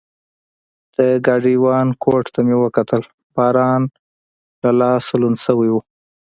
[0.95, 3.03] د ګاډیوان کوټ ته مې وکتل،
[3.35, 3.81] باران
[4.63, 5.75] له لاسه لوند شوی و.